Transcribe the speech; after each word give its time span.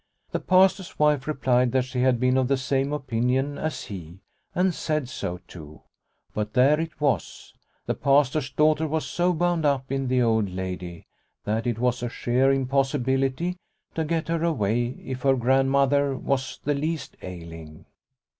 The 0.31 0.39
Pastor's 0.39 0.97
wife 0.97 1.27
replied 1.27 1.73
that 1.73 1.83
she 1.85 2.01
had 2.01 2.19
been 2.19 2.35
of 2.35 2.47
the 2.47 2.57
same 2.57 2.91
opinion 2.91 3.59
as 3.59 3.83
he, 3.83 4.17
and 4.55 4.73
said 4.73 5.07
so 5.07 5.41
too. 5.47 5.83
But 6.33 6.53
there 6.53 6.79
it 6.79 6.99
was: 6.99 7.53
the 7.85 7.93
Pastor's 7.93 8.49
daughter 8.49 8.87
was 8.87 9.05
so 9.05 9.31
bound 9.31 9.63
up 9.63 9.91
in 9.91 10.07
the 10.07 10.23
old 10.23 10.49
lady 10.49 11.05
that 11.43 11.67
it 11.67 11.77
was 11.77 12.01
a 12.01 12.09
sheer 12.09 12.51
impossi 12.51 12.99
bility 13.03 13.57
to 13.93 14.03
get 14.03 14.27
her 14.27 14.43
away 14.43 14.87
if 15.05 15.21
her 15.21 15.35
Grandmother 15.35 16.17
was 16.17 16.59
the 16.63 16.73
least 16.73 17.15
ailing. 17.21 17.85